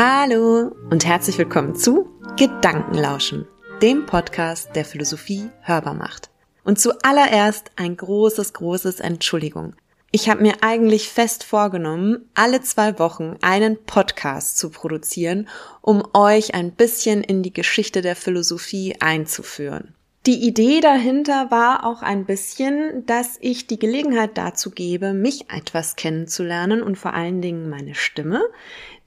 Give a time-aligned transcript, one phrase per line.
[0.00, 3.48] Hallo und herzlich willkommen zu Gedankenlauschen,
[3.82, 6.30] dem Podcast, der Philosophie hörbar macht.
[6.62, 9.74] Und zuallererst ein großes, großes Entschuldigung.
[10.12, 15.48] Ich habe mir eigentlich fest vorgenommen, alle zwei Wochen einen Podcast zu produzieren,
[15.80, 19.96] um euch ein bisschen in die Geschichte der Philosophie einzuführen.
[20.26, 25.96] Die Idee dahinter war auch ein bisschen, dass ich die Gelegenheit dazu gebe, mich etwas
[25.96, 28.42] kennenzulernen und vor allen Dingen meine Stimme.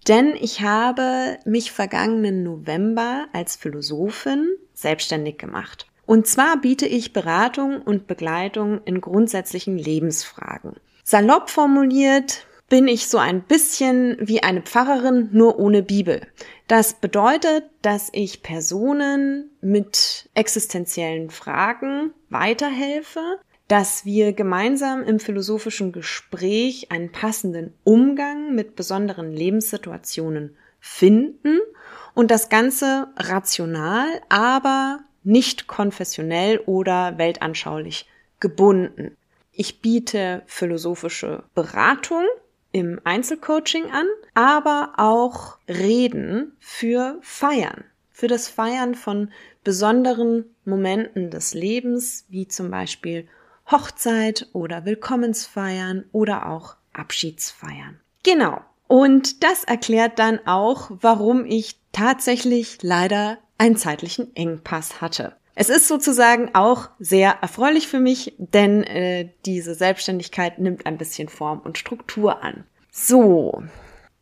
[0.07, 5.87] Denn ich habe mich vergangenen November als Philosophin selbstständig gemacht.
[6.05, 10.75] Und zwar biete ich Beratung und Begleitung in grundsätzlichen Lebensfragen.
[11.03, 16.21] Salopp formuliert bin ich so ein bisschen wie eine Pfarrerin, nur ohne Bibel.
[16.67, 23.39] Das bedeutet, dass ich Personen mit existenziellen Fragen weiterhelfe,
[23.71, 31.57] dass wir gemeinsam im philosophischen Gespräch einen passenden Umgang mit besonderen Lebenssituationen finden
[32.13, 38.09] und das Ganze rational, aber nicht konfessionell oder weltanschaulich
[38.41, 39.15] gebunden.
[39.53, 42.25] Ich biete philosophische Beratung
[42.73, 49.31] im Einzelcoaching an, aber auch Reden für Feiern, für das Feiern von
[49.63, 53.29] besonderen Momenten des Lebens, wie zum Beispiel
[53.71, 57.99] Hochzeit oder Willkommensfeiern oder auch Abschiedsfeiern.
[58.23, 58.61] Genau.
[58.87, 65.35] Und das erklärt dann auch, warum ich tatsächlich leider einen zeitlichen Engpass hatte.
[65.55, 71.29] Es ist sozusagen auch sehr erfreulich für mich, denn äh, diese Selbstständigkeit nimmt ein bisschen
[71.29, 72.63] Form und Struktur an.
[72.89, 73.63] So,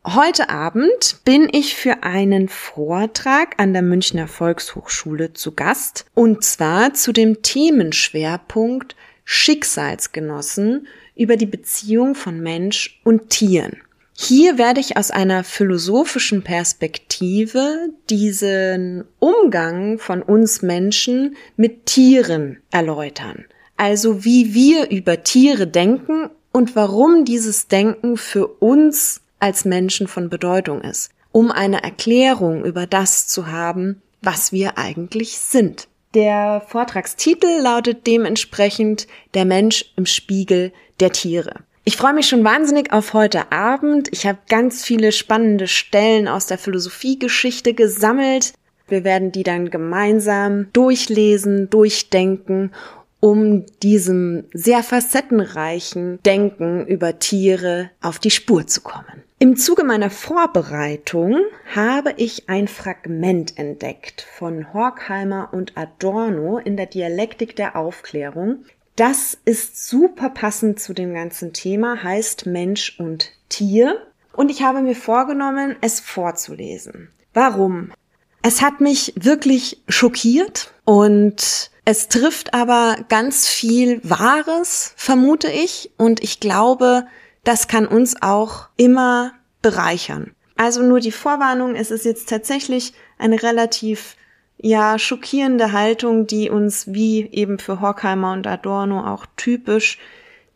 [0.05, 6.93] heute Abend bin ich für einen Vortrag an der Münchner Volkshochschule zu Gast und zwar
[6.93, 8.95] zu dem Themenschwerpunkt
[9.31, 13.77] Schicksalsgenossen über die Beziehung von Mensch und Tieren.
[14.17, 23.45] Hier werde ich aus einer philosophischen Perspektive diesen Umgang von uns Menschen mit Tieren erläutern.
[23.77, 30.29] Also wie wir über Tiere denken und warum dieses Denken für uns als Menschen von
[30.29, 35.87] Bedeutung ist, um eine Erklärung über das zu haben, was wir eigentlich sind.
[36.15, 39.05] Der Vortragstitel lautet dementsprechend
[39.35, 41.53] Der Mensch im Spiegel der Tiere.
[41.83, 44.09] Ich freue mich schon wahnsinnig auf heute Abend.
[44.11, 48.53] Ich habe ganz viele spannende Stellen aus der Philosophiegeschichte gesammelt.
[48.87, 52.71] Wir werden die dann gemeinsam durchlesen, durchdenken,
[53.19, 59.23] um diesem sehr facettenreichen Denken über Tiere auf die Spur zu kommen.
[59.41, 61.37] Im Zuge meiner Vorbereitung
[61.73, 68.65] habe ich ein Fragment entdeckt von Horkheimer und Adorno in der Dialektik der Aufklärung.
[68.97, 74.05] Das ist super passend zu dem ganzen Thema, heißt Mensch und Tier.
[74.33, 77.07] Und ich habe mir vorgenommen, es vorzulesen.
[77.33, 77.93] Warum?
[78.41, 85.91] Es hat mich wirklich schockiert und es trifft aber ganz viel Wahres, vermute ich.
[85.95, 87.05] Und ich glaube,
[87.43, 90.31] das kann uns auch immer bereichern.
[90.55, 94.15] Also nur die Vorwarnung, es ist jetzt tatsächlich eine relativ
[94.57, 99.97] ja schockierende Haltung, die uns wie eben für Horkheimer und Adorno auch typisch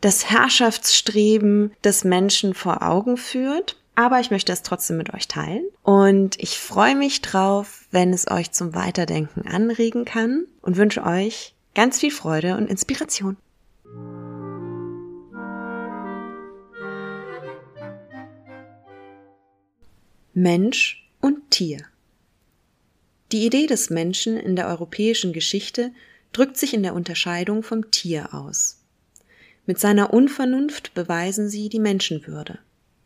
[0.01, 3.77] das Herrschaftsstreben des Menschen vor Augen führt.
[3.95, 8.29] Aber ich möchte es trotzdem mit euch teilen und ich freue mich drauf, wenn es
[8.29, 13.37] euch zum Weiterdenken anregen kann und wünsche euch ganz viel Freude und Inspiration.
[20.35, 21.77] Mensch und Tier.
[23.31, 25.91] Die Idee des Menschen in der europäischen Geschichte
[26.31, 28.79] drückt sich in der Unterscheidung vom Tier aus.
[29.67, 32.57] Mit seiner Unvernunft beweisen sie die Menschenwürde.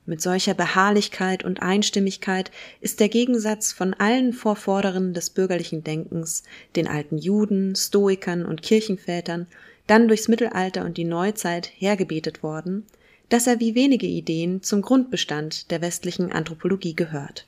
[0.06, 2.50] Mit solcher Beharrlichkeit und Einstimmigkeit
[2.80, 6.44] ist der Gegensatz von allen Vorvorderen des bürgerlichen Denkens,
[6.78, 9.48] den alten Juden, Stoikern und Kirchenvätern,
[9.86, 12.86] dann durchs Mittelalter und die Neuzeit hergebetet worden,
[13.30, 17.48] dass er wie wenige Ideen zum Grundbestand der westlichen Anthropologie gehört.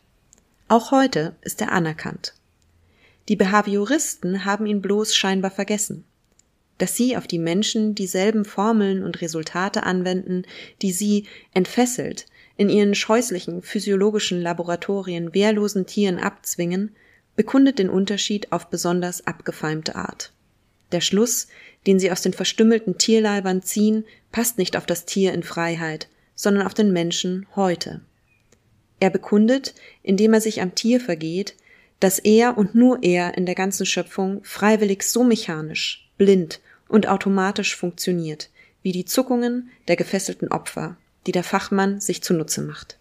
[0.68, 2.34] Auch heute ist er anerkannt.
[3.30, 6.04] Die Behavioristen haben ihn bloß scheinbar vergessen.
[6.78, 10.44] Dass sie auf die Menschen dieselben Formeln und Resultate anwenden,
[10.82, 12.26] die sie entfesselt
[12.58, 16.96] in ihren scheußlichen physiologischen Laboratorien wehrlosen Tieren abzwingen,
[17.36, 20.34] bekundet den Unterschied auf besonders abgefeimte Art.
[20.92, 21.48] Der Schluss,
[21.88, 26.66] den sie aus den verstümmelten Tierleibern ziehen, passt nicht auf das Tier in Freiheit, sondern
[26.66, 28.02] auf den Menschen heute.
[29.00, 29.74] Er bekundet,
[30.04, 31.56] indem er sich am Tier vergeht,
[32.00, 37.76] dass er und nur er in der ganzen Schöpfung freiwillig so mechanisch, blind und automatisch
[37.76, 38.50] funktioniert,
[38.82, 40.98] wie die Zuckungen der gefesselten Opfer,
[41.28, 42.98] die der Fachmann sich zunutze macht.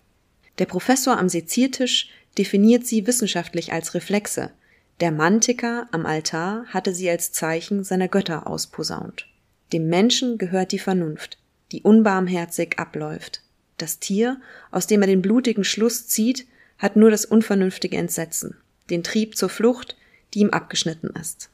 [0.59, 4.51] Der Professor am Seziertisch, definiert sie wissenschaftlich als Reflexe.
[5.01, 9.29] Der Mantiker am Altar hatte sie als Zeichen seiner Götter ausposaunt.
[9.73, 11.39] Dem Menschen gehört die Vernunft,
[11.71, 13.43] die unbarmherzig abläuft.
[13.77, 14.41] Das Tier,
[14.73, 16.47] aus dem er den blutigen Schluss zieht,
[16.79, 18.57] hat nur das unvernünftige Entsetzen,
[18.91, 19.97] den Trieb zur Flucht,
[20.35, 21.51] die ihm abgeschnitten ist.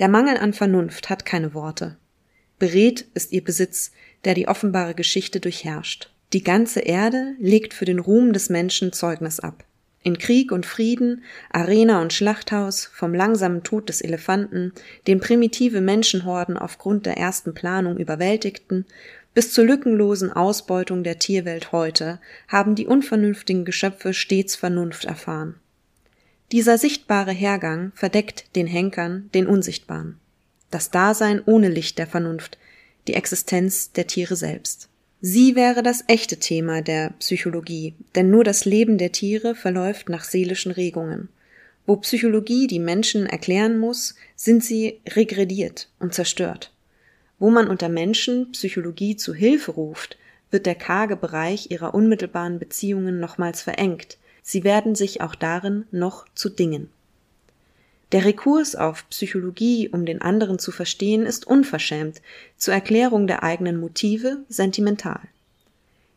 [0.00, 1.96] Der Mangel an Vernunft hat keine Worte.
[2.58, 3.92] Beredt ist ihr Besitz,
[4.24, 6.10] der die offenbare Geschichte durchherrscht.
[6.32, 9.64] Die ganze Erde legt für den Ruhm des Menschen Zeugnis ab.
[10.04, 14.72] In Krieg und Frieden, Arena und Schlachthaus, vom langsamen Tod des Elefanten,
[15.06, 18.84] den primitive Menschenhorden aufgrund der ersten Planung überwältigten,
[19.32, 25.56] bis zur lückenlosen Ausbeutung der Tierwelt heute haben die unvernünftigen Geschöpfe stets Vernunft erfahren.
[26.52, 30.20] Dieser sichtbare Hergang verdeckt den Henkern den Unsichtbaren.
[30.70, 32.58] Das Dasein ohne Licht der Vernunft,
[33.08, 34.90] die Existenz der Tiere selbst.
[35.26, 40.22] Sie wäre das echte Thema der Psychologie, denn nur das Leben der Tiere verläuft nach
[40.22, 41.30] seelischen Regungen.
[41.86, 46.74] Wo Psychologie die Menschen erklären muss, sind sie regrediert und zerstört.
[47.38, 50.18] Wo man unter Menschen Psychologie zu Hilfe ruft,
[50.50, 56.26] wird der karge Bereich ihrer unmittelbaren Beziehungen nochmals verengt, sie werden sich auch darin noch
[56.34, 56.90] zu Dingen.
[58.12, 62.20] Der Rekurs auf Psychologie, um den anderen zu verstehen, ist unverschämt,
[62.56, 65.20] zur Erklärung der eigenen Motive sentimental.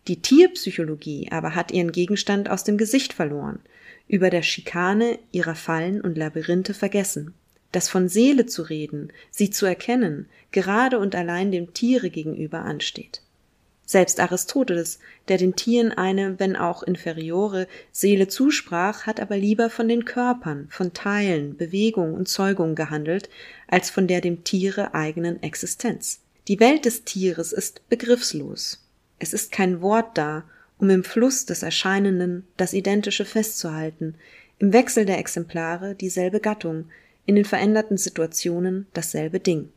[0.08, 3.60] Die Tierpsychologie aber hat ihren Gegenstand aus dem Gesicht verloren,
[4.08, 7.34] über der Schikane ihrer Fallen und Labyrinthe vergessen
[7.72, 13.22] dass von Seele zu reden, sie zu erkennen, gerade und allein dem Tiere gegenüber ansteht.
[13.90, 15.00] Selbst Aristoteles,
[15.30, 20.68] der den Tieren eine, wenn auch inferiore, Seele zusprach, hat aber lieber von den Körpern,
[20.70, 23.30] von Teilen, Bewegung und Zeugung gehandelt,
[23.66, 26.20] als von der dem Tiere eigenen Existenz.
[26.50, 28.86] Die Welt des Tieres ist begriffslos.
[29.20, 30.44] Es ist kein Wort da,
[30.80, 34.16] um im Fluss des Erscheinenden das Identische festzuhalten,
[34.60, 36.90] im Wechsel der Exemplare dieselbe Gattung,
[37.26, 39.70] in den veränderten Situationen dasselbe Ding.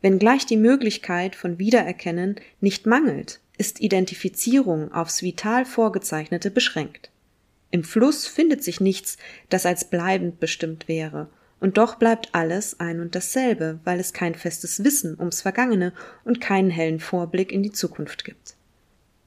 [0.00, 7.10] Wenngleich die Möglichkeit von Wiedererkennen nicht mangelt, ist Identifizierung aufs vital Vorgezeichnete beschränkt.
[7.70, 9.18] Im Fluss findet sich nichts,
[9.48, 11.28] das als bleibend bestimmt wäre,
[11.60, 15.92] und doch bleibt alles ein und dasselbe, weil es kein festes Wissen ums Vergangene
[16.24, 18.54] und keinen hellen Vorblick in die Zukunft gibt.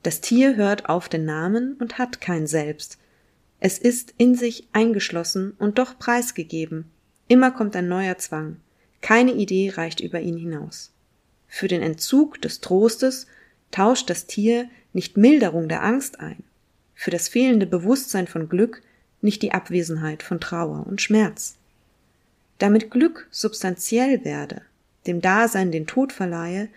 [0.03, 2.97] Das Tier hört auf den Namen und hat kein Selbst.
[3.59, 6.85] Es ist in sich eingeschlossen und doch preisgegeben,
[7.31, 8.57] Immer kommt ein neuer Zwang.
[9.01, 10.91] Keine Idee reicht über ihn hinaus.
[11.47, 13.27] Für den Entzug des Trostes
[13.71, 16.43] tauscht das Tier nicht Milderung der Angst ein,
[16.95, 18.81] für das fehlende Bewusstsein von Glück
[19.21, 21.55] nicht die Abwesenheit von Trauer und Schmerz.
[22.57, 24.61] Damit Glück substanziell werde,
[25.07, 26.69] dem Dasein den Tod verleihe,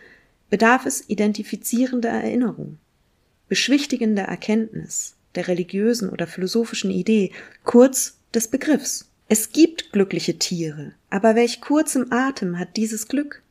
[0.51, 2.79] bedarf es identifizierender Erinnerung,
[3.49, 7.33] beschwichtigender Erkenntnis, der religiösen oder philosophischen Idee,
[7.65, 9.11] kurz des Begriffs.
[9.27, 13.43] Es gibt glückliche Tiere, aber welch kurzem Atem hat dieses Glück?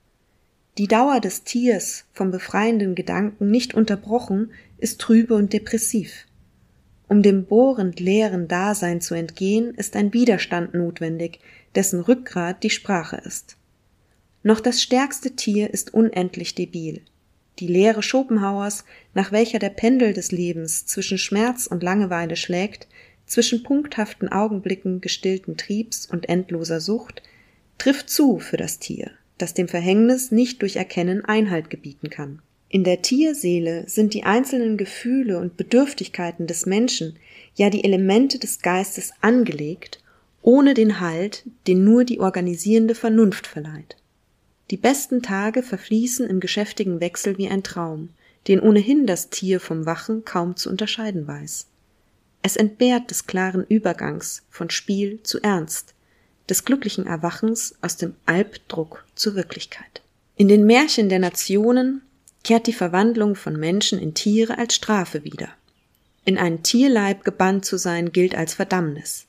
[0.78, 6.25] Die Dauer des Tiers vom befreienden Gedanken nicht unterbrochen ist trübe und depressiv.
[7.08, 11.40] Um dem bohrend leeren Dasein zu entgehen, ist ein Widerstand notwendig,
[11.74, 13.58] dessen Rückgrat die Sprache ist.
[14.44, 17.02] Noch das stärkste Tier ist unendlich debil.
[17.60, 18.84] Die Lehre Schopenhauers,
[19.14, 22.88] nach welcher der Pendel des Lebens zwischen Schmerz und Langeweile schlägt,
[23.25, 27.22] zwischen punkthaften Augenblicken gestillten Triebs und endloser Sucht,
[27.77, 32.42] trifft zu für das Tier, das dem Verhängnis nicht durch Erkennen Einhalt gebieten kann.
[32.70, 37.18] In der Tierseele sind die einzelnen Gefühle und Bedürftigkeiten des Menschen,
[37.56, 40.01] ja die Elemente des Geistes angelegt,
[40.42, 43.96] ohne den Halt, den nur die organisierende Vernunft verleiht.
[44.72, 48.10] Die besten Tage verfließen im geschäftigen Wechsel wie ein Traum,
[48.48, 51.68] den ohnehin das Tier vom Wachen kaum zu unterscheiden weiß.
[52.46, 55.94] Es entbehrt des klaren Übergangs von Spiel zu Ernst,
[56.50, 60.02] des glücklichen Erwachens aus dem Albdruck zur Wirklichkeit.
[60.36, 62.02] In den Märchen der Nationen
[62.44, 65.48] kehrt die Verwandlung von Menschen in Tiere als Strafe wieder.
[66.26, 69.26] In einen Tierleib gebannt zu sein gilt als Verdammnis.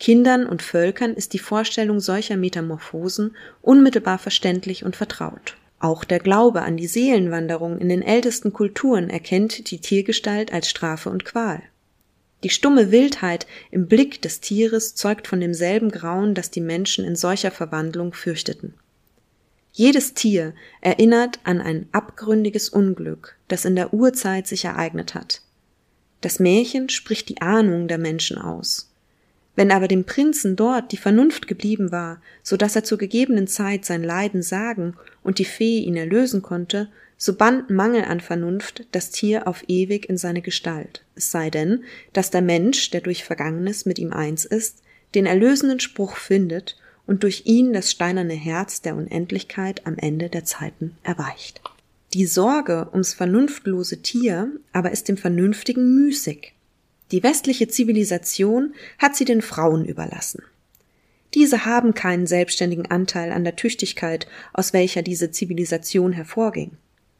[0.00, 5.56] Kindern und Völkern ist die Vorstellung solcher Metamorphosen unmittelbar verständlich und vertraut.
[5.80, 11.10] Auch der Glaube an die Seelenwanderung in den ältesten Kulturen erkennt die Tiergestalt als Strafe
[11.10, 11.62] und Qual.
[12.44, 17.16] Die stumme Wildheit im Blick des Tieres zeugt von demselben Grauen, das die Menschen in
[17.16, 18.74] solcher Verwandlung fürchteten.
[19.72, 25.42] Jedes Tier erinnert an ein abgründiges Unglück, das in der Urzeit sich ereignet hat.
[26.20, 28.90] Das Märchen spricht die Ahnung der Menschen aus.
[29.54, 33.84] Wenn aber dem Prinzen dort die Vernunft geblieben war, so dass er zur gegebenen Zeit
[33.84, 39.10] sein Leiden sagen und die Fee ihn erlösen konnte, so band Mangel an Vernunft das
[39.10, 41.82] Tier auf ewig in seine Gestalt, es sei denn,
[42.12, 44.82] dass der Mensch, der durch Vergangenes mit ihm eins ist,
[45.16, 50.44] den erlösenden Spruch findet und durch ihn das steinerne Herz der Unendlichkeit am Ende der
[50.44, 51.60] Zeiten erweicht.
[52.14, 56.54] Die Sorge ums vernunftlose Tier aber ist dem Vernünftigen müßig.
[57.10, 60.42] Die westliche Zivilisation hat sie den Frauen überlassen.
[61.34, 66.72] Diese haben keinen selbstständigen Anteil an der Tüchtigkeit, aus welcher diese Zivilisation hervorging.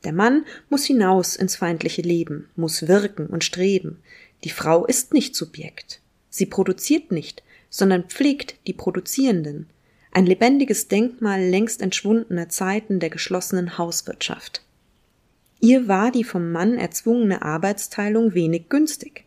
[0.05, 3.99] Der Mann muss hinaus ins feindliche Leben, muss wirken und streben.
[4.45, 6.01] Die Frau ist nicht Subjekt.
[6.31, 9.67] Sie produziert nicht, sondern pflegt die Produzierenden.
[10.13, 14.63] Ein lebendiges Denkmal längst entschwundener Zeiten der geschlossenen Hauswirtschaft.
[15.61, 19.25] Ihr war die vom Mann erzwungene Arbeitsteilung wenig günstig.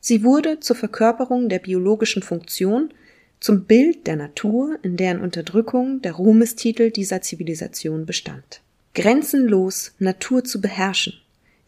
[0.00, 2.92] Sie wurde zur Verkörperung der biologischen Funktion,
[3.40, 8.60] zum Bild der Natur, in deren Unterdrückung der Ruhmestitel dieser Zivilisation bestand
[8.94, 11.14] grenzenlos Natur zu beherrschen,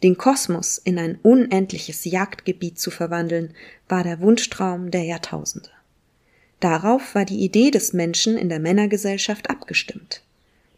[0.03, 3.55] den Kosmos in ein unendliches Jagdgebiet zu verwandeln,
[3.89, 5.71] war der Wunschtraum der Jahrtausende.
[6.61, 10.23] Darauf war die Idee des Menschen in der Männergesellschaft abgestimmt.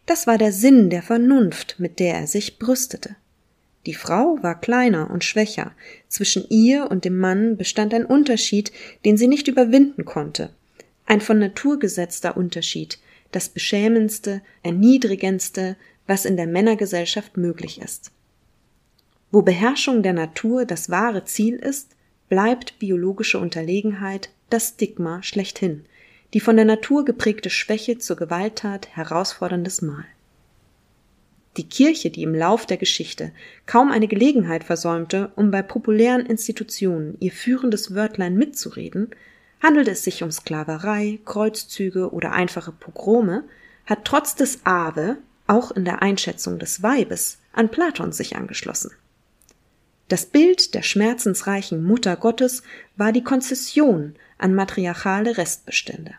[0.05, 3.15] Das war der Sinn der Vernunft, mit der er sich brüstete.
[3.85, 5.71] Die Frau war kleiner und schwächer,
[6.07, 8.71] zwischen ihr und dem Mann bestand ein Unterschied,
[9.05, 10.49] den sie nicht überwinden konnte,
[11.05, 12.99] ein von Natur gesetzter Unterschied,
[13.31, 18.11] das beschämendste, erniedrigendste, was in der Männergesellschaft möglich ist.
[19.31, 21.95] Wo Beherrschung der Natur das wahre Ziel ist,
[22.29, 25.85] bleibt biologische Unterlegenheit das Stigma schlechthin,
[26.33, 30.05] die von der Natur geprägte Schwäche zur Gewalttat herausforderndes Mal.
[31.57, 33.31] Die Kirche, die im Lauf der Geschichte
[33.65, 39.09] kaum eine Gelegenheit versäumte, um bei populären Institutionen ihr führendes Wörtlein mitzureden,
[39.61, 43.43] handelt es sich um Sklaverei, Kreuzzüge oder einfache Pogrome,
[43.85, 45.17] hat trotz des Ave
[45.47, 48.91] auch in der Einschätzung des Weibes an Platon sich angeschlossen.
[50.09, 52.63] Das Bild der schmerzensreichen Mutter Gottes
[52.95, 56.13] war die Konzession an matriarchale Restbestände.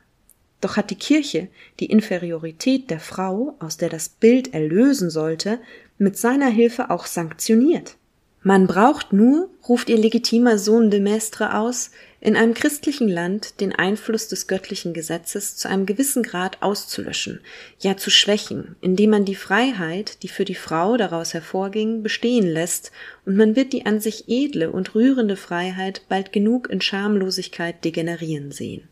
[0.60, 1.48] Doch hat die Kirche
[1.80, 5.60] die Inferiorität der Frau, aus der das Bild erlösen sollte,
[5.98, 7.96] mit seiner Hilfe auch sanktioniert.
[8.42, 11.90] Man braucht nur, ruft ihr legitimer Sohn de Maistre aus,
[12.20, 17.40] in einem christlichen Land den Einfluss des göttlichen Gesetzes zu einem gewissen Grad auszulöschen,
[17.80, 22.92] ja zu schwächen, indem man die Freiheit, die für die Frau daraus hervorging, bestehen lässt,
[23.24, 28.52] und man wird die an sich edle und rührende Freiheit bald genug in Schamlosigkeit degenerieren
[28.52, 28.88] sehen.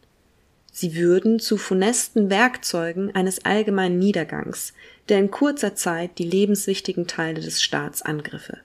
[0.72, 4.74] Sie würden zu funesten Werkzeugen eines allgemeinen Niedergangs,
[5.08, 8.58] der in kurzer Zeit die lebenswichtigen Teile des Staats angriffe.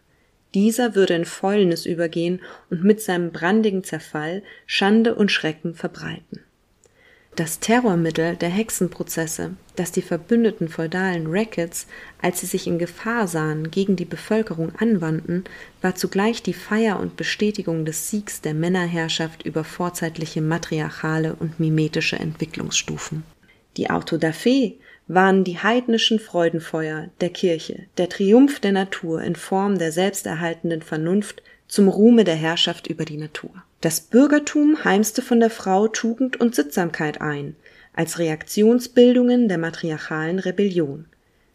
[0.54, 6.42] Dieser würde in Fäulnis übergehen und mit seinem brandigen Zerfall Schande und Schrecken verbreiten.
[7.38, 11.88] Das Terrormittel der Hexenprozesse, das die verbündeten feudalen Rackets,
[12.22, 15.46] als sie sich in Gefahr sahen, gegen die Bevölkerung anwandten,
[15.82, 22.18] war zugleich die Feier und Bestätigung des Siegs der Männerherrschaft über vorzeitliche matriarchale und mimetische
[22.18, 23.24] Entwicklungsstufen.
[23.78, 24.74] Die Autodafé
[25.14, 31.44] waren die heidnischen Freudenfeuer der Kirche, der Triumph der Natur in Form der selbsterhaltenden Vernunft
[31.68, 33.52] zum Ruhme der Herrschaft über die Natur.
[33.82, 37.56] Das Bürgertum heimste von der Frau Tugend und Sittsamkeit ein,
[37.94, 41.06] als Reaktionsbildungen der matriarchalen Rebellion.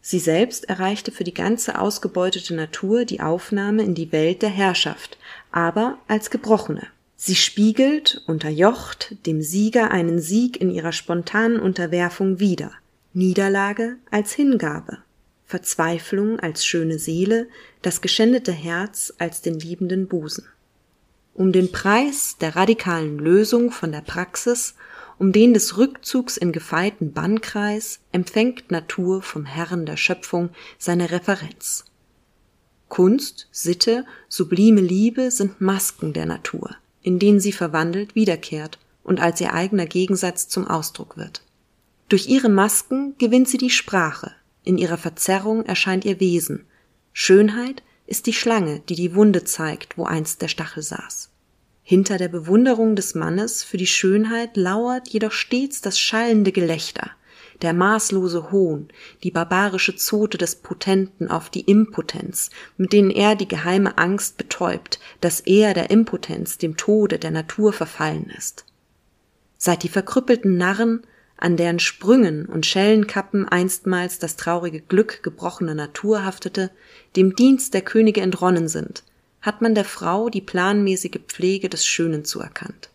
[0.02, 5.18] Sie selbst erreichte für die ganze ausgebeutete Natur die Aufnahme in die Welt der Herrschaft,
[5.50, 6.86] aber als gebrochene.
[7.16, 12.72] Sie spiegelt, unterjocht, dem Sieger einen Sieg in ihrer spontanen Unterwerfung wider–
[13.16, 14.98] Niederlage als Hingabe,
[15.46, 17.48] Verzweiflung als schöne Seele,
[17.80, 20.44] das geschändete Herz als den liebenden Busen.
[21.32, 24.74] Um den Preis der radikalen Lösung von der Praxis,
[25.18, 31.86] um den des Rückzugs in gefeiten Bannkreis, empfängt Natur vom Herrn der Schöpfung seine Referenz.
[32.90, 39.40] Kunst, Sitte, sublime Liebe sind Masken der Natur, in denen sie verwandelt wiederkehrt und als
[39.40, 41.45] ihr eigener Gegensatz zum Ausdruck wird.
[42.08, 44.32] Durch ihre Masken gewinnt sie die Sprache,
[44.62, 46.66] in ihrer Verzerrung erscheint ihr Wesen.
[47.12, 51.30] Schönheit ist die Schlange, die die Wunde zeigt, wo einst der Stachel saß.
[51.82, 57.10] Hinter der Bewunderung des Mannes für die Schönheit lauert jedoch stets das schallende Gelächter,
[57.62, 58.88] der maßlose Hohn,
[59.22, 65.00] die barbarische Zote des Potenten auf die Impotenz, mit denen er die geheime Angst betäubt,
[65.20, 68.64] dass er der Impotenz, dem Tode der Natur verfallen ist.
[69.58, 76.24] Seit die verkrüppelten Narren an deren Sprüngen und Schellenkappen einstmals das traurige Glück gebrochener Natur
[76.24, 76.70] haftete,
[77.14, 79.02] dem Dienst der Könige entronnen sind,
[79.42, 82.90] hat man der Frau die planmäßige Pflege des Schönen zuerkannt.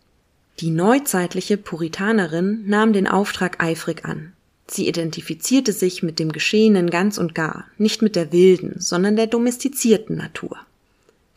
[0.60, 4.32] Die neuzeitliche Puritanerin nahm den Auftrag eifrig an.
[4.66, 9.26] Sie identifizierte sich mit dem Geschehenen ganz und gar, nicht mit der wilden, sondern der
[9.26, 10.58] domestizierten Natur.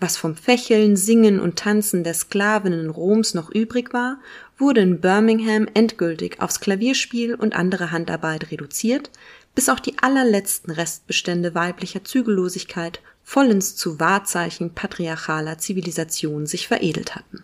[0.05, 4.19] Was vom Fächeln, Singen und Tanzen der Sklavinnen Roms noch übrig war,
[4.55, 9.09] wurde in Birmingham endgültig aufs Klavierspiel und andere Handarbeit reduziert,
[9.55, 17.43] bis auch die allerletzten Restbestände weiblicher Zügellosigkeit vollends zu Wahrzeichen patriarchaler Zivilisation sich veredelt hatten.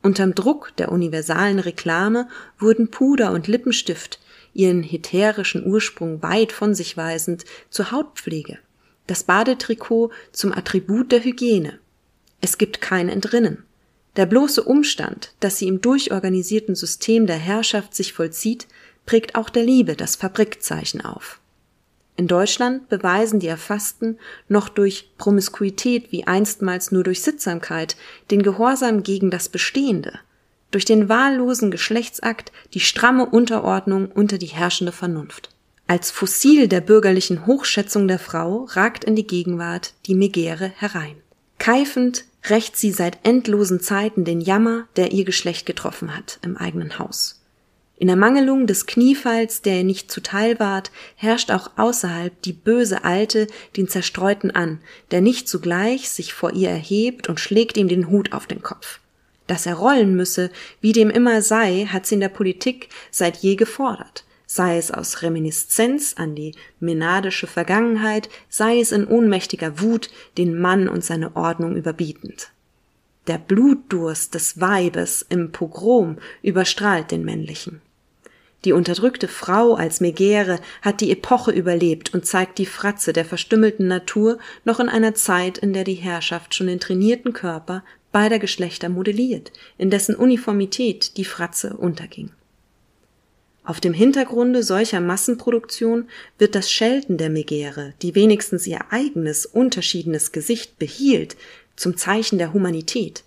[0.00, 4.20] Unterm Druck der universalen Reklame wurden Puder und Lippenstift,
[4.54, 8.58] ihren heterischen Ursprung weit von sich weisend, zur Hautpflege,
[9.08, 11.80] das Badetrikot zum Attribut der Hygiene.
[12.40, 13.64] Es gibt kein Entrinnen.
[14.14, 18.68] Der bloße Umstand, dass sie im durchorganisierten System der Herrschaft sich vollzieht,
[19.06, 21.40] prägt auch der Liebe das Fabrikzeichen auf.
[22.16, 27.96] In Deutschland beweisen die Erfassten noch durch Promiskuität wie einstmals nur durch Sittsamkeit
[28.32, 30.18] den Gehorsam gegen das Bestehende,
[30.72, 35.50] durch den wahllosen Geschlechtsakt die stramme Unterordnung unter die herrschende Vernunft.
[35.90, 41.16] Als Fossil der bürgerlichen Hochschätzung der Frau ragt in die Gegenwart die Megäre herein.
[41.58, 46.98] Keifend rächt sie seit endlosen Zeiten den Jammer, der ihr Geschlecht getroffen hat, im eigenen
[46.98, 47.42] Haus.
[47.96, 53.46] In Ermangelung des Kniefalls, der ihr nicht zuteil ward, herrscht auch außerhalb die böse Alte
[53.78, 54.80] den Zerstreuten an,
[55.10, 59.00] der nicht zugleich sich vor ihr erhebt und schlägt ihm den Hut auf den Kopf.
[59.46, 60.50] Dass er rollen müsse,
[60.82, 65.20] wie dem immer sei, hat sie in der Politik seit je gefordert sei es aus
[65.20, 71.76] Reminiszenz an die menadische Vergangenheit, sei es in ohnmächtiger Wut, den Mann und seine Ordnung
[71.76, 72.50] überbietend.
[73.26, 77.82] Der Blutdurst des Weibes im Pogrom überstrahlt den männlichen.
[78.64, 83.86] Die unterdrückte Frau als Megäre hat die Epoche überlebt und zeigt die Fratze der verstümmelten
[83.86, 88.88] Natur noch in einer Zeit, in der die Herrschaft schon den trainierten Körper beider Geschlechter
[88.88, 92.30] modelliert, in dessen Uniformität die Fratze unterging.
[93.68, 96.08] Auf dem Hintergrunde solcher Massenproduktion
[96.38, 101.36] wird das Schelten der Megäre, die wenigstens ihr eigenes, unterschiedenes Gesicht behielt,
[101.76, 103.24] zum Zeichen der Humanität,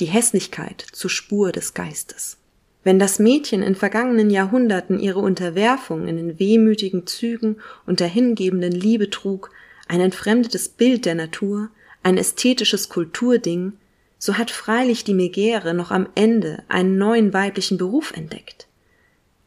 [0.00, 2.38] die Hässlichkeit zur Spur des Geistes.
[2.84, 8.72] Wenn das Mädchen in vergangenen Jahrhunderten ihre Unterwerfung in den wehmütigen Zügen und der hingebenden
[8.72, 9.50] Liebe trug,
[9.88, 11.68] ein entfremdetes Bild der Natur,
[12.02, 13.74] ein ästhetisches Kulturding,
[14.18, 18.68] so hat freilich die Megäre noch am Ende einen neuen weiblichen Beruf entdeckt.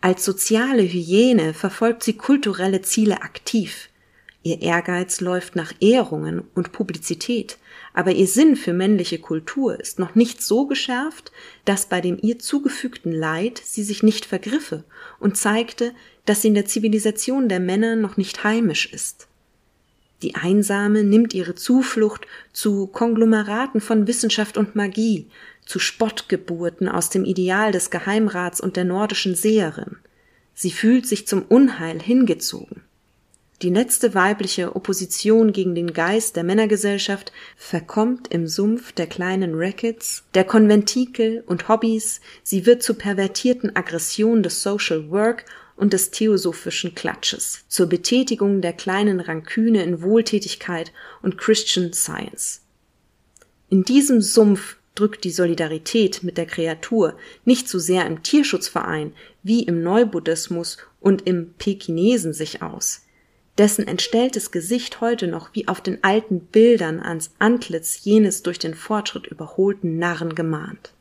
[0.05, 3.89] Als soziale Hyäne verfolgt sie kulturelle Ziele aktiv.
[4.43, 7.57] Ihr Ehrgeiz läuft nach Ehrungen und Publizität,
[7.91, 11.31] aber ihr Sinn für männliche Kultur ist noch nicht so geschärft,
[11.65, 14.83] dass bei dem ihr zugefügten Leid sie sich nicht vergriffe
[15.19, 15.91] und zeigte,
[16.25, 19.27] dass sie in der Zivilisation der Männer noch nicht heimisch ist.
[20.21, 25.31] Die Einsame nimmt ihre Zuflucht zu Konglomeraten von Wissenschaft und Magie,
[25.65, 29.97] zu Spottgeburten aus dem Ideal des Geheimrats und der nordischen Seherin.
[30.53, 32.83] Sie fühlt sich zum Unheil hingezogen.
[33.61, 40.23] Die letzte weibliche Opposition gegen den Geist der Männergesellschaft verkommt im Sumpf der kleinen Rackets,
[40.33, 45.45] der Konventikel und Hobbys, sie wird zur pervertierten Aggression des Social Work
[45.77, 52.61] und des theosophischen Klatsches, zur Betätigung der kleinen Ranküne in Wohltätigkeit und Christian Science.
[53.69, 59.63] In diesem Sumpf drückt die Solidarität mit der Kreatur nicht so sehr im Tierschutzverein wie
[59.63, 63.01] im Neubuddhismus und im Pekinesen sich aus,
[63.57, 68.73] dessen entstelltes Gesicht heute noch wie auf den alten Bildern ans Antlitz jenes durch den
[68.73, 70.91] Fortschritt überholten Narren gemahnt.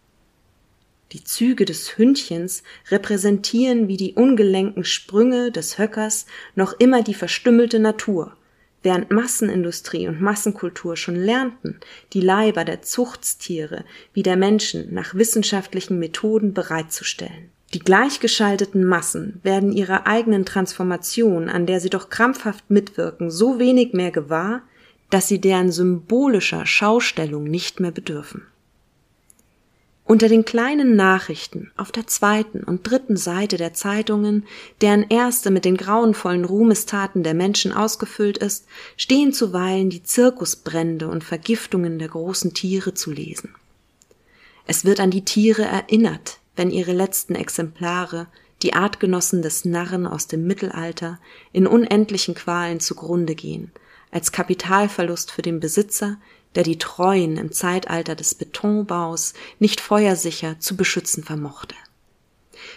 [1.12, 6.26] Die Züge des Hündchens repräsentieren wie die ungelenken Sprünge des Höckers
[6.56, 8.36] noch immer die verstümmelte Natur
[8.84, 11.80] während Massenindustrie und Massenkultur schon lernten,
[12.12, 17.50] die Leiber der Zuchtstiere wie der Menschen nach wissenschaftlichen Methoden bereitzustellen.
[17.72, 23.94] Die gleichgeschalteten Massen werden ihrer eigenen Transformation, an der sie doch krampfhaft mitwirken, so wenig
[23.94, 24.62] mehr gewahr,
[25.10, 28.46] dass sie deren symbolischer Schaustellung nicht mehr bedürfen.
[30.06, 34.44] Unter den kleinen Nachrichten auf der zweiten und dritten Seite der Zeitungen,
[34.82, 38.66] deren erste mit den grauenvollen Ruhmestaten der Menschen ausgefüllt ist,
[38.98, 43.54] stehen zuweilen die Zirkusbrände und Vergiftungen der großen Tiere zu lesen.
[44.66, 48.26] Es wird an die Tiere erinnert, wenn ihre letzten Exemplare,
[48.62, 51.18] die Artgenossen des Narren aus dem Mittelalter,
[51.52, 53.72] in unendlichen Qualen zugrunde gehen,
[54.10, 56.18] als Kapitalverlust für den Besitzer,
[56.54, 61.74] der die Treuen im Zeitalter des Betonbaus nicht feuersicher zu beschützen vermochte.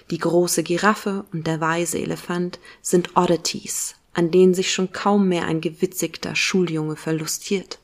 [0.09, 5.45] Die große Giraffe und der weise Elefant sind Oddities, an denen sich schon kaum mehr
[5.45, 7.79] ein gewitzigter Schuljunge verlustiert.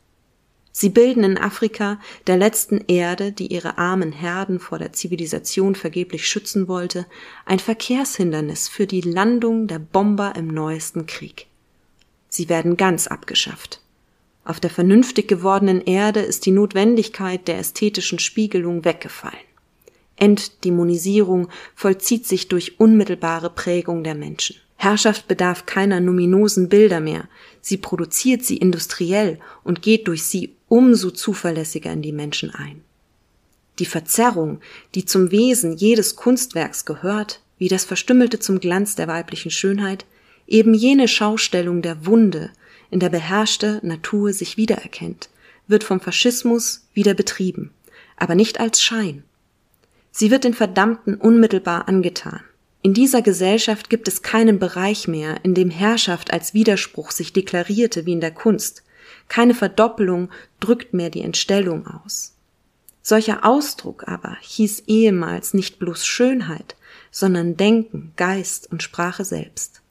[0.76, 6.28] Sie bilden in Afrika, der letzten Erde, die ihre armen Herden vor der Zivilisation vergeblich
[6.28, 7.06] schützen wollte,
[7.46, 11.46] ein Verkehrshindernis für die Landung der Bomber im neuesten Krieg.
[12.28, 13.83] Sie werden ganz abgeschafft.
[14.46, 19.38] Auf der vernünftig gewordenen Erde ist die Notwendigkeit der ästhetischen Spiegelung weggefallen.
[20.18, 24.58] Entdämonisierung vollzieht sich durch unmittelbare Prägung der Menschen.
[24.76, 27.30] Herrschaft bedarf keiner numinosen Bilder mehr,
[27.62, 32.82] sie produziert sie industriell und geht durch sie umso zuverlässiger in die Menschen ein.
[33.80, 34.60] Die Verzerrung,
[34.94, 40.06] die zum Wesen jedes Kunstwerks gehört, wie das Verstümmelte zum Glanz der weiblichen Schönheit,
[40.48, 42.52] eben jene Schaustellung der Wunde,
[42.94, 45.30] in der beherrschte Natur sich wiedererkennt,
[45.68, 47.72] wird vom Faschismus wieder betrieben,
[48.16, 49.24] aber nicht als Schein.
[50.12, 52.42] Sie wird den Verdammten unmittelbar angetan.
[52.84, 58.06] In dieser Gesellschaft gibt es keinen Bereich mehr, in dem Herrschaft als Widerspruch sich deklarierte
[58.06, 58.84] wie in der Kunst.
[59.28, 60.30] Keine Verdoppelung
[60.60, 62.36] drückt mehr die Entstellung aus.
[63.02, 66.76] Solcher Ausdruck aber hieß ehemals nicht bloß Schönheit,
[67.10, 69.82] sondern Denken, Geist und Sprache selbst.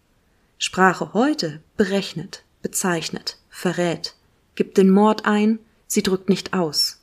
[0.58, 4.14] Sprache heute berechnet, bezeichnet, verrät,
[4.54, 7.00] gibt den Mord ein, sie drückt nicht aus.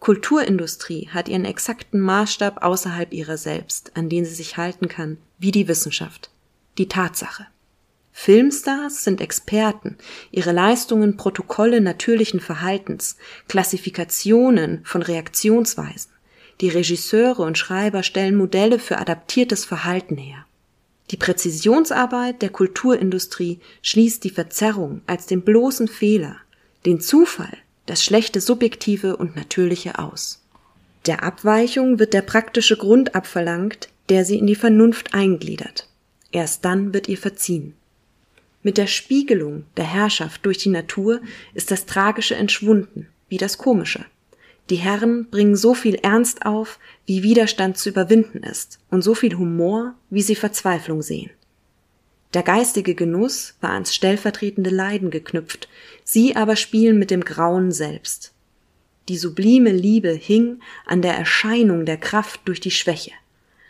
[0.00, 5.50] Kulturindustrie hat ihren exakten Maßstab außerhalb ihrer selbst, an den sie sich halten kann, wie
[5.50, 6.30] die Wissenschaft,
[6.78, 7.46] die Tatsache.
[8.12, 9.96] Filmstars sind Experten,
[10.32, 16.10] ihre Leistungen Protokolle natürlichen Verhaltens, Klassifikationen von Reaktionsweisen.
[16.60, 20.44] Die Regisseure und Schreiber stellen Modelle für adaptiertes Verhalten her.
[21.10, 26.36] Die Präzisionsarbeit der Kulturindustrie schließt die Verzerrung als den bloßen Fehler,
[26.84, 30.44] den Zufall das schlechte Subjektive und Natürliche aus.
[31.06, 35.88] Der Abweichung wird der praktische Grund abverlangt, der sie in die Vernunft eingliedert.
[36.30, 37.74] Erst dann wird ihr verziehen.
[38.62, 41.22] Mit der Spiegelung der Herrschaft durch die Natur
[41.54, 44.04] ist das Tragische entschwunden, wie das Komische.
[44.70, 49.38] Die Herren bringen so viel Ernst auf, wie Widerstand zu überwinden ist, und so viel
[49.38, 51.30] Humor, wie sie Verzweiflung sehen.
[52.34, 55.68] Der geistige Genuss war ans stellvertretende Leiden geknüpft,
[56.04, 58.34] sie aber spielen mit dem Grauen selbst.
[59.08, 63.12] Die sublime Liebe hing an der Erscheinung der Kraft durch die Schwäche,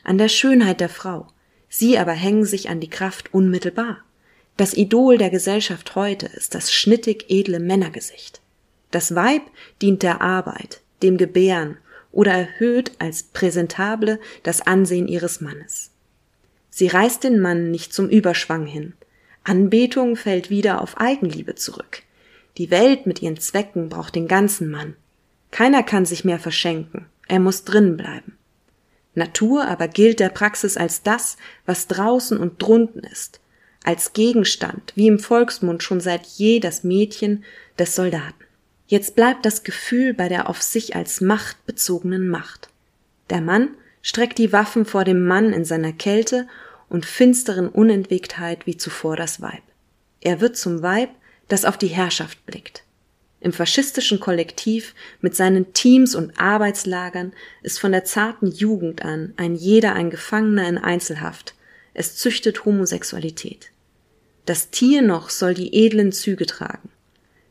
[0.03, 1.29] an der Schönheit der Frau,
[1.69, 3.99] sie aber hängen sich an die Kraft unmittelbar.
[4.57, 8.41] Das Idol der Gesellschaft heute ist das schnittig edle Männergesicht.
[8.91, 9.43] Das Weib
[9.81, 11.79] dient der Arbeit, dem Gebären
[12.11, 15.91] oder erhöht als präsentable das Ansehen ihres Mannes.
[16.71, 18.95] Sie reißt den Mann nicht zum Überschwang hin.
[19.45, 22.03] Anbetung fällt wieder auf Eigenliebe zurück.
[22.57, 24.97] Die Welt mit ihren Zwecken braucht den ganzen Mann.
[25.51, 27.07] Keiner kann sich mehr verschenken.
[27.27, 28.37] Er muss drinnen bleiben.
[29.15, 33.41] Natur aber gilt der Praxis als das, was draußen und drunten ist,
[33.85, 37.45] als Gegenstand, wie im Volksmund schon seit je das Mädchen
[37.79, 38.38] des Soldaten.
[38.89, 42.71] Jetzt bleibt das Gefühl bei der auf sich als Macht bezogenen Macht.
[43.29, 43.69] Der Mann
[44.01, 46.49] streckt die Waffen vor dem Mann in seiner Kälte
[46.89, 49.63] und finsteren Unentwegtheit wie zuvor das Weib.
[50.23, 51.11] Er wird zum Weib,
[51.49, 52.83] das auf die Herrschaft blickt.
[53.41, 59.55] Im faschistischen Kollektiv mit seinen Teams und Arbeitslagern ist von der zarten Jugend an ein
[59.55, 61.55] jeder ein Gefangener in Einzelhaft.
[61.93, 63.71] Es züchtet Homosexualität.
[64.47, 66.89] Das Tier noch soll die edlen Züge tragen.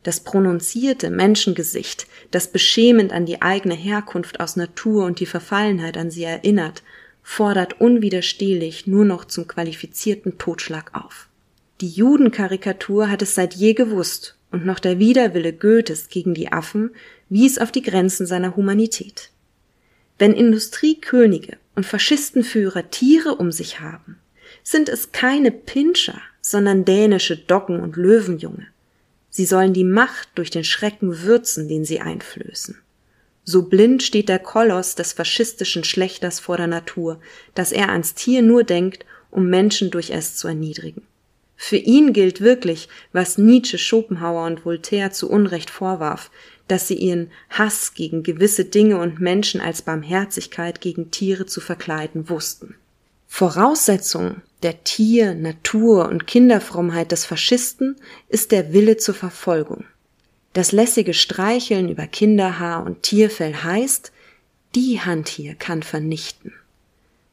[0.08, 6.12] Das prononzierte Menschengesicht, das beschämend an die eigene Herkunft aus Natur und die Verfallenheit an
[6.12, 6.82] sie erinnert
[7.24, 11.28] fordert unwiderstehlich nur noch zum qualifizierten Totschlag auf.
[11.82, 16.92] Die Judenkarikatur hat es seit je gewusst, und noch der Widerwille Goethes gegen die Affen
[17.28, 19.32] wies auf die Grenzen seiner Humanität.
[20.18, 24.20] Wenn Industriekönige und Faschistenführer Tiere um sich haben,
[24.64, 28.68] sind es keine Pinscher, sondern dänische Doggen und Löwenjunge.
[29.38, 32.76] Sie sollen die Macht durch den Schrecken würzen, den sie einflößen.
[33.44, 37.20] So blind steht der Koloss des faschistischen Schlechters vor der Natur,
[37.54, 41.04] dass er ans Tier nur denkt, um Menschen durch es zu erniedrigen.
[41.56, 46.32] Für ihn gilt wirklich, was Nietzsche, Schopenhauer und Voltaire zu Unrecht vorwarf,
[46.68, 52.28] dass sie ihren Hass gegen gewisse Dinge und Menschen als Barmherzigkeit gegen Tiere zu verkleiden
[52.28, 52.74] wussten.
[53.28, 57.98] Voraussetzung der Tier-, Natur- und Kinderfrommheit des Faschisten
[58.30, 59.86] ist der Wille zur Verfolgung.
[60.54, 64.12] Das lässige Streicheln über Kinderhaar und Tierfell heißt,
[64.74, 66.54] die Hand hier kann vernichten.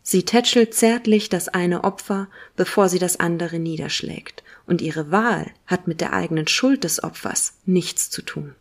[0.02, 5.88] Sie tätschelt zärtlich das eine Opfer, bevor sie das andere niederschlägt, und ihre Wahl hat
[5.88, 8.54] mit der eigenen Schuld des Opfers nichts zu tun.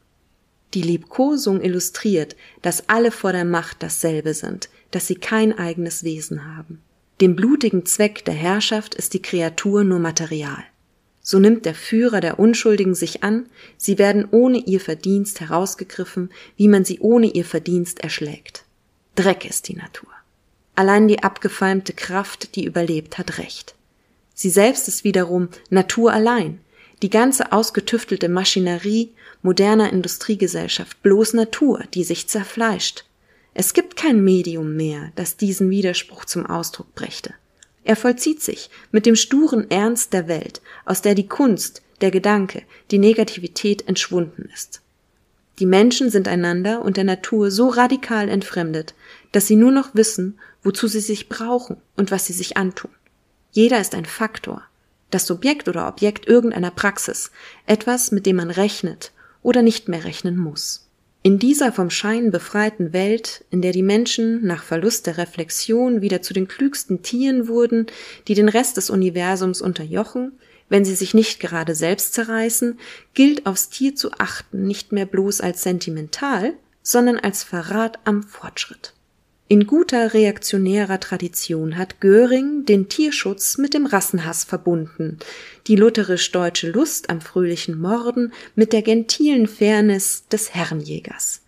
[0.74, 6.56] Die Liebkosung illustriert, dass alle vor der Macht dasselbe sind, dass sie kein eigenes Wesen
[6.56, 6.82] haben.
[7.23, 10.62] Dem blutigen Zweck der Herrschaft ist die Kreatur nur Material.
[11.21, 13.45] So nimmt der Führer der Unschuldigen sich an,
[13.77, 18.65] sie werden ohne ihr Verdienst herausgegriffen, wie man sie ohne ihr Verdienst erschlägt.
[19.15, 20.09] Dreck ist die Natur.
[20.75, 23.73] Allein die abgefalmte Kraft, die überlebt, hat Recht.
[24.33, 26.59] Sie selbst ist wiederum Natur allein,
[27.03, 33.05] die ganze ausgetüftelte Maschinerie moderner Industriegesellschaft bloß Natur, die sich zerfleischt.
[33.54, 37.34] Es gibt kein Medium mehr, das diesen Widerspruch zum Ausdruck brächte.
[37.84, 42.63] Er vollzieht sich mit dem sturen Ernst der Welt, aus der die Kunst, der Gedanke,
[42.92, 44.82] die Negativität entschwunden ist.
[45.60, 48.96] Die Menschen sind einander und der Natur so radikal entfremdet,
[49.32, 52.92] dass sie nur noch wissen, wozu sie sich brauchen und was sie sich antun.
[53.52, 54.63] Jeder ist ein Faktor,
[55.12, 57.30] das Subjekt oder Objekt irgendeiner Praxis,
[57.68, 59.12] etwas, mit dem man rechnet
[59.44, 60.88] oder nicht mehr rechnen muss.
[61.25, 66.21] In dieser vom Schein befreiten Welt, in der die Menschen nach Verlust der Reflexion wieder
[66.21, 67.88] zu den klügsten Tieren wurden,
[68.27, 70.33] die den Rest des Universums unterjochen,
[70.67, 72.77] wenn sie sich nicht gerade selbst zerreißen,
[73.13, 78.93] gilt aufs Tier zu achten nicht mehr bloß als sentimental, sondern als Verrat am Fortschritt.
[79.49, 85.19] In guter reaktionärer Tradition hat Göring den Tierschutz mit dem Rassenhass verbunden,
[85.67, 91.41] die lutherisch-deutsche Lust am fröhlichen Morden mit der gentilen Fairness des Herrenjägers.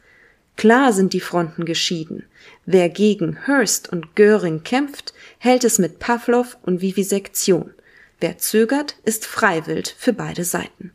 [0.58, 2.24] Klar sind die Fronten geschieden.
[2.66, 7.72] Wer gegen Hearst und Göring kämpft, hält es mit Pavlov und Vivisektion.
[8.20, 10.92] Wer zögert, ist freiwillig für beide Seiten.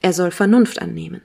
[0.00, 1.22] Er soll Vernunft annehmen.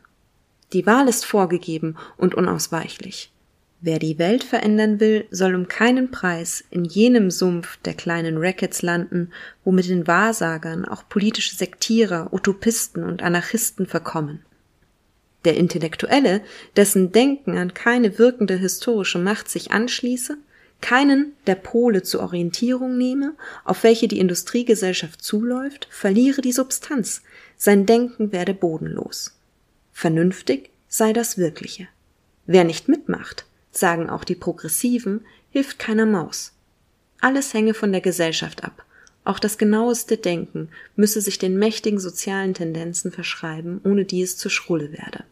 [0.73, 3.31] Die Wahl ist vorgegeben und unausweichlich.
[3.79, 8.81] Wer die Welt verändern will, soll um keinen Preis in jenem Sumpf der kleinen Rackets
[8.81, 9.31] landen,
[9.63, 14.43] wo mit den Wahrsagern auch politische Sektierer, Utopisten und Anarchisten verkommen.
[15.45, 16.41] Der Intellektuelle,
[16.75, 20.37] dessen Denken an keine wirkende historische Macht sich anschließe,
[20.81, 27.21] keinen der Pole zur Orientierung nehme, auf welche die Industriegesellschaft zuläuft, verliere die Substanz,
[27.57, 29.37] sein Denken werde bodenlos.
[29.93, 31.87] Vernünftig sei das Wirkliche.
[32.45, 33.46] Wer nicht mitmacht,
[33.79, 36.53] sagen auch die Progressiven, hilft keiner Maus.
[37.21, 38.83] Alles hänge von der Gesellschaft ab.
[39.23, 44.51] Auch das genaueste Denken müsse sich den mächtigen sozialen Tendenzen verschreiben, ohne die es zur
[44.51, 45.23] Schrulle werde.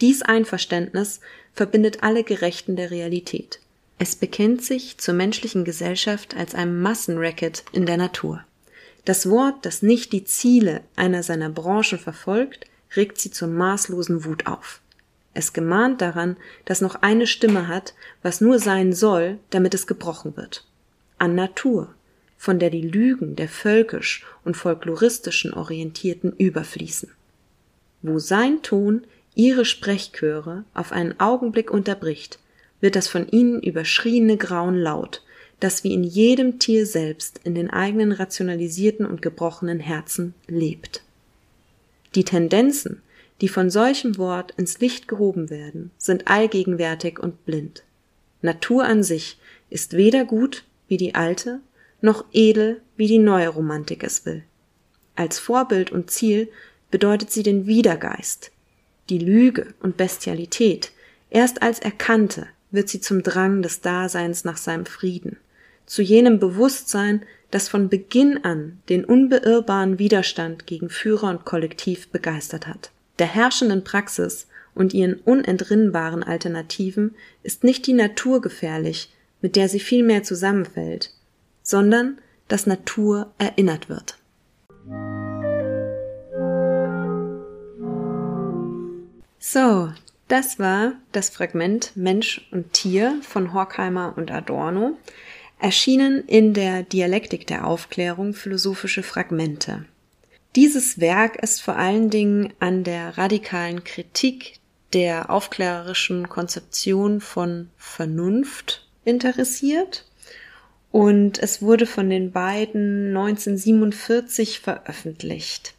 [0.00, 1.20] Dies Einverständnis
[1.52, 3.60] verbindet alle Gerechten der Realität.
[3.98, 8.44] Es bekennt sich zur menschlichen Gesellschaft als einem Massenracket in der Natur.
[9.04, 14.46] Das Wort, das nicht die Ziele einer seiner Branchen verfolgt, regt sie zur maßlosen Wut
[14.46, 14.80] auf.
[15.34, 20.36] Es gemahnt daran, dass noch eine Stimme hat, was nur sein soll, damit es gebrochen
[20.36, 20.66] wird.
[21.18, 21.94] An Natur,
[22.36, 27.10] von der die Lügen der völkisch und folkloristischen Orientierten überfließen.
[28.02, 32.38] Wo sein Ton ihre Sprechchöre auf einen Augenblick unterbricht,
[32.80, 35.22] wird das von ihnen überschriene Grauen laut,
[35.60, 41.02] das wie in jedem Tier selbst in den eigenen rationalisierten und gebrochenen Herzen lebt.
[42.16, 43.00] Die Tendenzen,
[43.42, 47.82] die von solchem Wort ins Licht gehoben werden, sind allgegenwärtig und blind.
[48.40, 49.36] Natur an sich
[49.68, 51.60] ist weder gut wie die alte,
[52.00, 54.44] noch edel wie die neue Romantik es will.
[55.16, 56.50] Als Vorbild und Ziel
[56.92, 58.52] bedeutet sie den Widergeist,
[59.08, 60.92] die Lüge und Bestialität.
[61.28, 65.36] Erst als Erkannte wird sie zum Drang des Daseins nach seinem Frieden,
[65.84, 72.68] zu jenem Bewusstsein, das von Beginn an den unbeirrbaren Widerstand gegen Führer und Kollektiv begeistert
[72.68, 79.68] hat der herrschenden Praxis und ihren unentrinnbaren Alternativen ist nicht die Natur gefährlich, mit der
[79.68, 81.10] sie vielmehr zusammenfällt,
[81.62, 84.18] sondern dass Natur erinnert wird.
[89.38, 89.92] So,
[90.28, 94.96] das war das Fragment Mensch und Tier von Horkheimer und Adorno,
[95.60, 99.84] erschienen in der Dialektik der Aufklärung philosophische Fragmente.
[100.54, 104.58] Dieses Werk ist vor allen Dingen an der radikalen Kritik
[104.92, 110.04] der aufklärerischen Konzeption von Vernunft interessiert
[110.90, 115.74] und es wurde von den beiden 1947 veröffentlicht.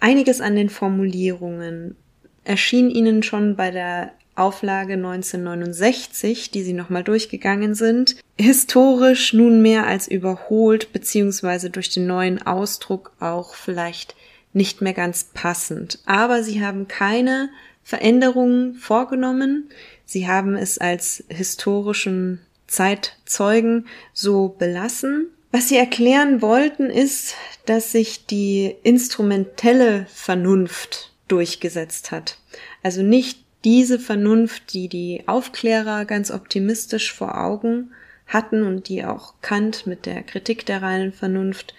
[0.00, 1.94] Einiges an den Formulierungen
[2.42, 10.08] erschien ihnen schon bei der Auflage 1969, die sie nochmal durchgegangen sind, historisch nunmehr als
[10.08, 14.16] überholt beziehungsweise durch den neuen Ausdruck auch vielleicht
[14.54, 15.98] nicht mehr ganz passend.
[16.06, 17.50] Aber sie haben keine
[17.84, 19.68] Veränderungen vorgenommen.
[20.06, 25.28] Sie haben es als historischen Zeitzeugen so belassen.
[25.52, 27.34] Was sie erklären wollten, ist,
[27.66, 32.38] dass sich die instrumentelle Vernunft durchgesetzt hat.
[32.82, 37.92] Also nicht diese Vernunft, die die Aufklärer ganz optimistisch vor Augen
[38.26, 41.74] hatten und die auch Kant mit der Kritik der reinen Vernunft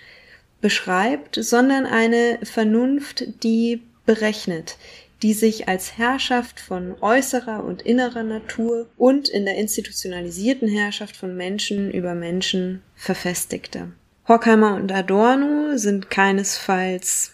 [0.60, 4.78] beschreibt, sondern eine Vernunft, die berechnet,
[5.22, 11.36] die sich als Herrschaft von äußerer und innerer Natur und in der institutionalisierten Herrschaft von
[11.36, 13.92] Menschen über Menschen verfestigte.
[14.28, 17.34] Horkheimer und Adorno sind keinesfalls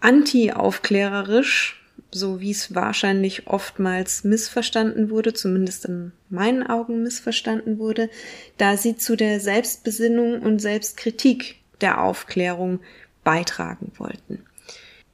[0.00, 1.77] anti-aufklärerisch,
[2.10, 8.08] so wie es wahrscheinlich oftmals missverstanden wurde, zumindest in meinen Augen missverstanden wurde,
[8.56, 12.80] da sie zu der Selbstbesinnung und Selbstkritik der Aufklärung
[13.24, 14.44] beitragen wollten.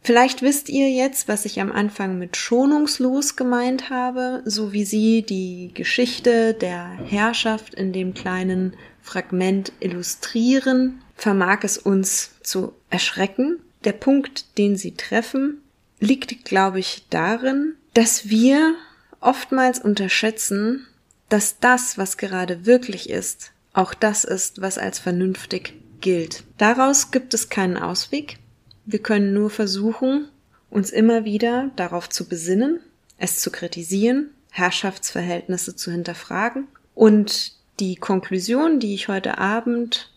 [0.02, 5.22] Vielleicht wisst ihr jetzt, was ich am Anfang mit schonungslos gemeint habe, so wie sie
[5.22, 13.60] die Geschichte der Herrschaft in dem kleinen Fragment illustrieren, vermag es uns zu erschrecken.
[13.84, 15.62] Der Punkt, den sie treffen,
[16.04, 18.74] liegt, glaube ich, darin, dass wir
[19.20, 20.86] oftmals unterschätzen,
[21.28, 26.44] dass das, was gerade wirklich ist, auch das ist, was als vernünftig gilt.
[26.58, 28.38] Daraus gibt es keinen Ausweg.
[28.84, 30.28] Wir können nur versuchen,
[30.70, 32.80] uns immer wieder darauf zu besinnen,
[33.16, 40.12] es zu kritisieren, Herrschaftsverhältnisse zu hinterfragen und die Konklusion, die ich heute Abend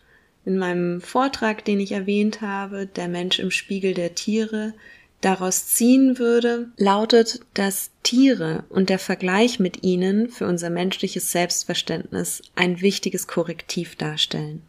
[0.46, 4.74] in meinem Vortrag, den ich erwähnt habe, der Mensch im Spiegel der Tiere,
[5.22, 12.42] daraus ziehen würde, lautet, dass Tiere und der Vergleich mit ihnen für unser menschliches Selbstverständnis
[12.56, 14.62] ein wichtiges Korrektiv darstellen.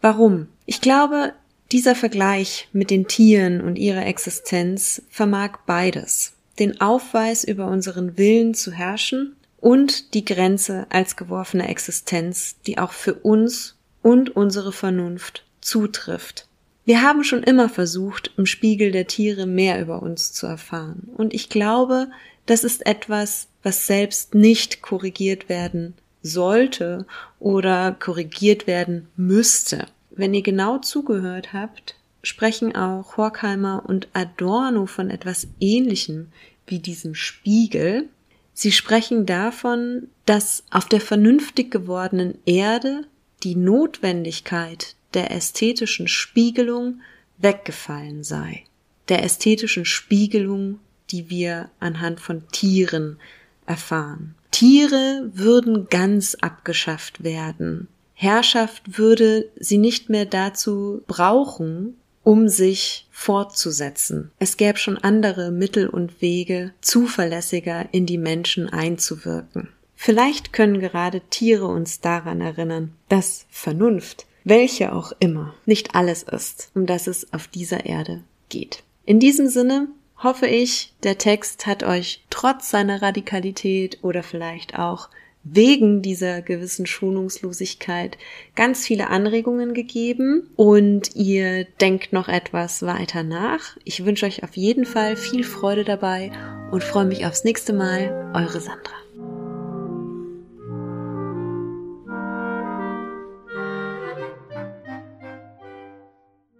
[0.00, 0.48] Warum?
[0.66, 1.32] Ich glaube,
[1.70, 6.34] dieser Vergleich mit den Tieren und ihrer Existenz vermag beides.
[6.58, 12.92] Den Aufweis über unseren Willen zu herrschen und die Grenze als geworfene Existenz, die auch
[12.92, 16.46] für uns und unsere Vernunft zutrifft.
[16.84, 21.08] Wir haben schon immer versucht, im Spiegel der Tiere mehr über uns zu erfahren.
[21.16, 22.08] Und ich glaube,
[22.46, 27.06] das ist etwas, was selbst nicht korrigiert werden sollte
[27.38, 29.86] oder korrigiert werden müsste.
[30.10, 36.28] Wenn ihr genau zugehört habt, sprechen auch Horkheimer und Adorno von etwas Ähnlichem
[36.66, 38.08] wie diesem Spiegel.
[38.54, 43.06] Sie sprechen davon, dass auf der vernünftig gewordenen Erde
[43.42, 47.00] die Notwendigkeit der ästhetischen Spiegelung
[47.38, 48.64] weggefallen sei.
[49.08, 50.78] Der ästhetischen Spiegelung,
[51.10, 53.18] die wir anhand von Tieren
[53.66, 54.34] erfahren.
[54.50, 57.88] Tiere würden ganz abgeschafft werden.
[58.14, 64.30] Herrschaft würde sie nicht mehr dazu brauchen, um sich fortzusetzen.
[64.38, 69.68] Es gäbe schon andere Mittel und Wege, zuverlässiger in die Menschen einzuwirken.
[69.96, 76.70] Vielleicht können gerade Tiere uns daran erinnern, dass Vernunft, welche auch immer, nicht alles ist,
[76.74, 78.82] um das es auf dieser Erde geht.
[79.04, 79.88] In diesem Sinne
[80.22, 85.08] hoffe ich, der Text hat euch trotz seiner Radikalität oder vielleicht auch
[85.44, 88.16] wegen dieser gewissen Schonungslosigkeit
[88.54, 93.76] ganz viele Anregungen gegeben und ihr denkt noch etwas weiter nach.
[93.84, 96.30] Ich wünsche euch auf jeden Fall viel Freude dabei
[96.70, 98.32] und freue mich aufs nächste Mal.
[98.34, 99.01] Eure Sandra.